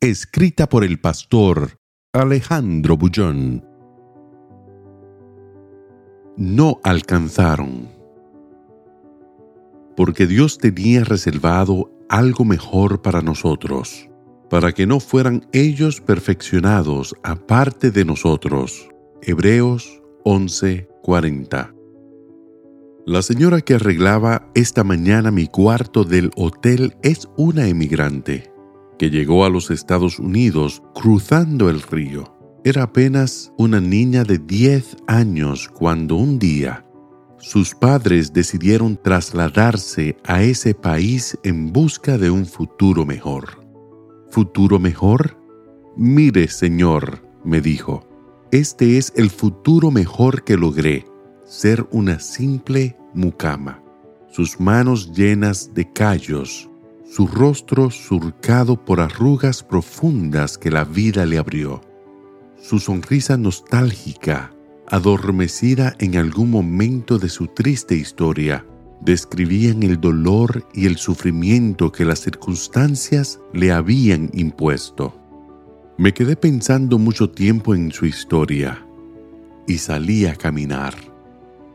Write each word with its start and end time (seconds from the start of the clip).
Escrita 0.00 0.68
por 0.68 0.84
el 0.84 1.00
pastor 1.00 1.80
Alejandro 2.12 2.96
Bullón. 2.96 3.64
No 6.36 6.78
alcanzaron. 6.84 7.88
Porque 9.96 10.28
Dios 10.28 10.58
tenía 10.58 11.02
reservado 11.02 11.90
algo 12.08 12.44
mejor 12.44 13.02
para 13.02 13.22
nosotros, 13.22 14.08
para 14.48 14.70
que 14.70 14.86
no 14.86 15.00
fueran 15.00 15.48
ellos 15.52 16.00
perfeccionados 16.00 17.16
aparte 17.24 17.90
de 17.90 18.04
nosotros. 18.04 18.88
Hebreos 19.20 20.00
11:40 20.24 21.74
La 23.04 23.22
señora 23.22 23.62
que 23.62 23.74
arreglaba 23.74 24.48
esta 24.54 24.84
mañana 24.84 25.32
mi 25.32 25.48
cuarto 25.48 26.04
del 26.04 26.30
hotel 26.36 26.94
es 27.02 27.28
una 27.36 27.66
emigrante 27.66 28.52
que 28.98 29.10
llegó 29.10 29.44
a 29.44 29.50
los 29.50 29.70
Estados 29.70 30.18
Unidos 30.18 30.82
cruzando 30.94 31.70
el 31.70 31.82
río. 31.82 32.34
Era 32.64 32.84
apenas 32.84 33.52
una 33.56 33.80
niña 33.80 34.24
de 34.24 34.38
10 34.38 34.96
años 35.06 35.68
cuando 35.68 36.16
un 36.16 36.38
día 36.38 36.84
sus 37.40 37.72
padres 37.74 38.32
decidieron 38.32 38.96
trasladarse 38.96 40.16
a 40.24 40.42
ese 40.42 40.74
país 40.74 41.38
en 41.44 41.72
busca 41.72 42.18
de 42.18 42.30
un 42.30 42.44
futuro 42.44 43.06
mejor. 43.06 43.64
¿Futuro 44.30 44.80
mejor? 44.80 45.38
Mire, 45.96 46.48
señor, 46.48 47.22
me 47.44 47.60
dijo, 47.60 48.06
este 48.50 48.98
es 48.98 49.12
el 49.16 49.30
futuro 49.30 49.90
mejor 49.90 50.42
que 50.42 50.56
logré, 50.56 51.04
ser 51.44 51.86
una 51.92 52.18
simple 52.18 52.96
mucama. 53.14 53.82
Sus 54.30 54.58
manos 54.58 55.12
llenas 55.12 55.72
de 55.74 55.90
callos, 55.92 56.68
su 57.10 57.26
rostro 57.26 57.90
surcado 57.90 58.84
por 58.84 59.00
arrugas 59.00 59.62
profundas 59.62 60.58
que 60.58 60.70
la 60.70 60.84
vida 60.84 61.24
le 61.24 61.38
abrió, 61.38 61.80
su 62.60 62.78
sonrisa 62.78 63.36
nostálgica 63.36 64.52
adormecida 64.86 65.94
en 65.98 66.16
algún 66.16 66.50
momento 66.50 67.18
de 67.18 67.28
su 67.28 67.46
triste 67.46 67.94
historia, 67.94 68.64
describían 69.00 69.82
el 69.82 70.00
dolor 70.00 70.66
y 70.74 70.86
el 70.86 70.96
sufrimiento 70.96 71.92
que 71.92 72.04
las 72.04 72.20
circunstancias 72.20 73.38
le 73.52 73.70
habían 73.70 74.30
impuesto. 74.32 75.14
Me 75.98 76.14
quedé 76.14 76.36
pensando 76.36 76.98
mucho 76.98 77.30
tiempo 77.30 77.74
en 77.74 77.92
su 77.92 78.06
historia 78.06 78.84
y 79.66 79.78
salí 79.78 80.26
a 80.26 80.34
caminar. 80.34 80.94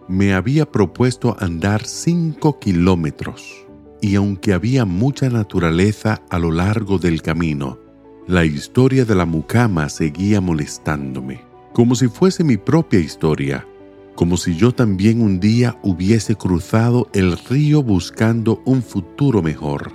Me 0.07 0.33
había 0.33 0.69
propuesto 0.69 1.35
andar 1.39 1.85
cinco 1.85 2.59
kilómetros 2.59 3.63
y 4.03 4.15
aunque 4.15 4.53
había 4.53 4.85
mucha 4.85 5.29
naturaleza 5.29 6.21
a 6.29 6.37
lo 6.37 6.51
largo 6.51 6.99
del 6.99 7.23
camino, 7.23 7.79
la 8.27 8.45
historia 8.45 9.03
de 9.03 9.15
la 9.15 9.25
mucama 9.25 9.89
seguía 9.89 10.41
molestándome 10.41 11.53
como 11.73 11.95
si 11.95 12.07
fuese 12.07 12.43
mi 12.43 12.55
propia 12.55 12.99
historia, 12.99 13.67
como 14.15 14.37
si 14.37 14.55
yo 14.55 14.71
también 14.71 15.21
un 15.21 15.39
día 15.39 15.77
hubiese 15.81 16.35
cruzado 16.35 17.09
el 17.13 17.35
río 17.49 17.81
buscando 17.81 18.61
un 18.65 18.83
futuro 18.83 19.41
mejor. 19.41 19.91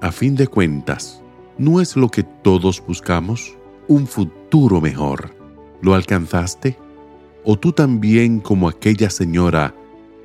A 0.00 0.10
fin 0.10 0.34
de 0.34 0.46
cuentas, 0.46 1.22
¿no 1.58 1.80
es 1.80 1.96
lo 1.96 2.08
que 2.08 2.22
todos 2.22 2.82
buscamos? 2.84 3.54
Un 3.88 4.06
futuro 4.06 4.80
mejor. 4.80 5.34
¿Lo 5.82 5.94
alcanzaste? 5.94 6.78
¿O 7.44 7.58
tú 7.58 7.72
también, 7.72 8.40
como 8.40 8.68
aquella 8.68 9.10
señora, 9.10 9.74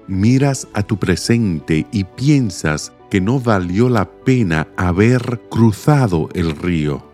miras 0.07 0.67
a 0.73 0.83
tu 0.83 0.97
presente 0.97 1.85
y 1.91 2.05
piensas 2.05 2.93
que 3.09 3.21
no 3.21 3.39
valió 3.39 3.89
la 3.89 4.09
pena 4.09 4.67
haber 4.77 5.41
cruzado 5.49 6.29
el 6.33 6.55
río? 6.55 7.05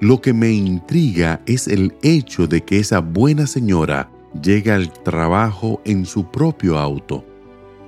Lo 0.00 0.20
que 0.20 0.32
me 0.32 0.52
intriga 0.52 1.40
es 1.46 1.68
el 1.68 1.94
hecho 2.02 2.46
de 2.46 2.62
que 2.62 2.78
esa 2.78 3.00
buena 3.00 3.46
señora 3.46 4.10
llega 4.42 4.74
al 4.74 4.92
trabajo 4.92 5.80
en 5.84 6.04
su 6.04 6.30
propio 6.30 6.78
auto, 6.78 7.24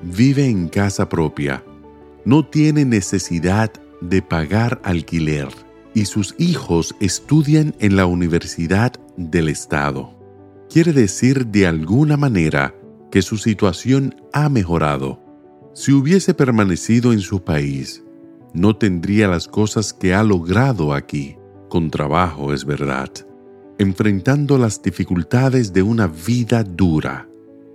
vive 0.03 0.47
en 0.47 0.69
casa 0.69 1.09
propia, 1.09 1.65
no 2.25 2.44
tiene 2.44 2.84
necesidad 2.84 3.70
de 4.00 4.22
pagar 4.22 4.81
alquiler 4.84 5.48
y 5.94 6.04
sus 6.04 6.34
hijos 6.38 6.94
estudian 7.00 7.75
en 7.78 7.97
la 7.97 8.06
Universidad 8.06 8.92
del 9.16 9.48
Estado. 9.48 10.15
Quiere 10.69 10.92
decir 10.92 11.47
de 11.47 11.66
alguna 11.66 12.16
manera 12.16 12.75
que 13.10 13.22
su 13.22 13.38
situación 13.38 14.15
ha 14.32 14.48
mejorado. 14.48 15.25
Si 15.76 15.92
hubiese 15.92 16.32
permanecido 16.32 17.12
en 17.12 17.20
su 17.20 17.44
país, 17.44 18.03
no 18.54 18.76
tendría 18.76 19.28
las 19.28 19.47
cosas 19.47 19.92
que 19.92 20.14
ha 20.14 20.22
logrado 20.22 20.94
aquí 20.94 21.37
con 21.69 21.91
trabajo, 21.91 22.54
es 22.54 22.64
verdad, 22.64 23.10
enfrentando 23.76 24.56
las 24.56 24.81
dificultades 24.81 25.75
de 25.75 25.82
una 25.82 26.06
vida 26.06 26.65
dura, 26.65 27.28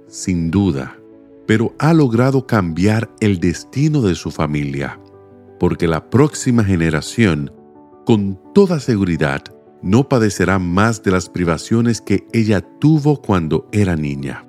sin 0.07 0.49
duda, 0.49 0.97
pero 1.45 1.75
ha 1.77 1.93
logrado 1.93 2.47
cambiar 2.47 3.07
el 3.19 3.39
destino 3.39 4.01
de 4.01 4.15
su 4.15 4.31
familia, 4.31 4.99
porque 5.59 5.87
la 5.87 6.09
próxima 6.09 6.63
generación, 6.63 7.53
con 8.07 8.39
toda 8.55 8.79
seguridad, 8.79 9.43
no 9.83 10.09
padecerá 10.09 10.57
más 10.57 11.03
de 11.03 11.11
las 11.11 11.29
privaciones 11.29 12.01
que 12.01 12.25
ella 12.33 12.61
tuvo 12.79 13.21
cuando 13.21 13.69
era 13.71 13.95
niña. 13.95 14.47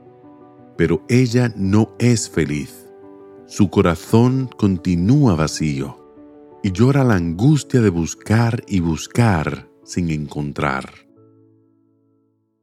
Pero 0.79 1.05
ella 1.11 1.53
no 1.55 1.95
es 1.99 2.31
feliz. 2.31 2.92
Su 3.55 3.69
corazón 3.69 4.49
continúa 4.57 5.35
vacío 5.35 5.99
y 6.63 6.73
llora 6.73 7.05
la 7.05 7.17
angustia 7.17 7.83
de 7.83 7.91
buscar 7.91 8.65
y 8.67 8.81
buscar 8.81 9.69
sin 9.85 10.09
encontrar. 10.09 10.89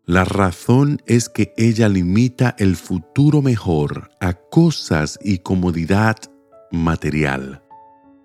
La 0.06 0.26
razón 0.26 1.00
es 1.06 1.30
que 1.30 1.54
ella 1.58 1.90
limita 1.90 2.56
el 2.58 2.76
futuro 2.76 3.44
mejor 3.44 4.10
a 4.20 4.34
cosas 4.34 5.20
y 5.24 5.38
comodidad 5.38 6.16
material. 6.72 7.62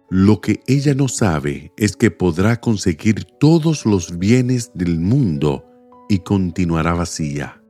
Lo 0.08 0.40
que 0.40 0.62
ella 0.66 0.94
no 0.94 1.08
sabe 1.08 1.70
es 1.76 1.96
que 1.96 2.10
podrá 2.10 2.62
conseguir 2.62 3.26
todos 3.38 3.84
los 3.84 4.18
bienes 4.18 4.70
del 4.72 5.00
mundo 5.00 5.66
y 6.08 6.20
continuará 6.20 6.94
vacía. 6.94 7.60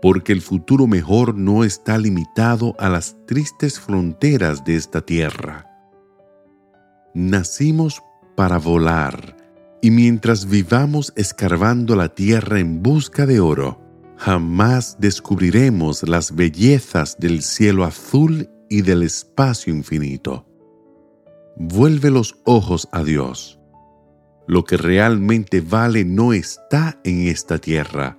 Porque 0.00 0.32
el 0.32 0.42
futuro 0.42 0.86
mejor 0.86 1.34
no 1.34 1.64
está 1.64 1.98
limitado 1.98 2.74
a 2.78 2.88
las 2.88 3.16
tristes 3.26 3.80
fronteras 3.80 4.64
de 4.64 4.76
esta 4.76 5.00
tierra 5.00 5.68
Nacimos 7.14 8.02
para 8.36 8.58
volar, 8.58 9.36
y 9.82 9.90
mientras 9.90 10.48
vivamos 10.48 11.12
escarbando 11.16 11.96
la 11.96 12.14
tierra 12.14 12.60
en 12.60 12.80
busca 12.80 13.26
de 13.26 13.40
oro, 13.40 13.80
jamás 14.16 14.98
descubriremos 15.00 16.06
las 16.06 16.36
bellezas 16.36 17.16
del 17.18 17.42
cielo 17.42 17.84
azul 17.84 18.48
y 18.68 18.82
del 18.82 19.02
espacio 19.02 19.74
infinito. 19.74 20.46
Vuelve 21.56 22.10
los 22.10 22.38
ojos 22.44 22.88
a 22.92 23.02
Dios. 23.02 23.58
Lo 24.46 24.62
que 24.64 24.76
realmente 24.76 25.60
vale 25.60 26.04
no 26.04 26.32
está 26.32 27.00
en 27.02 27.26
esta 27.26 27.58
tierra, 27.58 28.16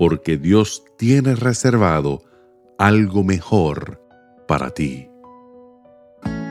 porque 0.00 0.38
Dios 0.38 0.82
tiene 0.96 1.34
reservado 1.34 2.22
algo 2.78 3.22
mejor 3.22 4.02
para 4.48 4.70
ti. 4.70 5.10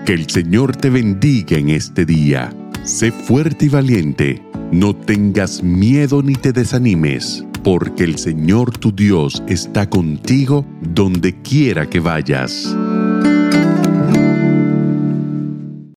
Que 0.05 0.13
el 0.13 0.29
Señor 0.29 0.75
te 0.75 0.91
bendiga 0.91 1.57
en 1.57 1.69
este 1.69 2.05
día. 2.05 2.53
Sé 2.83 3.11
fuerte 3.11 3.65
y 3.65 3.69
valiente. 3.69 4.39
No 4.71 4.95
tengas 4.95 5.63
miedo 5.63 6.21
ni 6.21 6.33
te 6.33 6.53
desanimes, 6.53 7.43
porque 7.63 8.03
el 8.03 8.19
Señor 8.19 8.77
tu 8.77 8.91
Dios 8.91 9.41
está 9.47 9.89
contigo 9.89 10.63
donde 10.83 11.41
quiera 11.41 11.89
que 11.89 11.99
vayas. 11.99 12.77